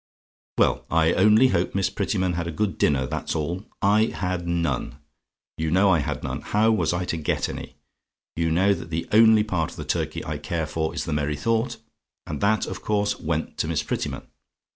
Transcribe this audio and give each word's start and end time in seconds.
"Well, 0.57 0.87
I 0.89 1.13
only 1.13 1.49
hope 1.49 1.75
Miss 1.75 1.91
Prettyman 1.91 2.33
had 2.33 2.47
a 2.47 2.51
good 2.51 2.79
dinner, 2.79 3.05
that's 3.05 3.35
all. 3.35 3.65
I 3.83 4.05
had 4.05 4.47
none! 4.47 4.97
You 5.59 5.69
know 5.69 5.91
I 5.91 5.99
had 5.99 6.23
none 6.23 6.41
how 6.41 6.71
was 6.71 6.91
I 6.91 7.05
to 7.05 7.17
get 7.17 7.47
any? 7.47 7.75
You 8.35 8.49
know 8.49 8.73
that 8.73 8.89
the 8.89 9.07
only 9.11 9.43
part 9.43 9.69
of 9.69 9.77
the 9.77 9.85
turkey 9.85 10.25
I 10.25 10.39
care 10.39 10.65
for 10.65 10.95
is 10.95 11.05
the 11.05 11.13
merry 11.13 11.35
thought. 11.37 11.77
And 12.25 12.41
that, 12.41 12.65
of 12.65 12.81
course, 12.81 13.19
went 13.19 13.59
to 13.59 13.67
Miss 13.67 13.83
Prettyman. 13.83 14.23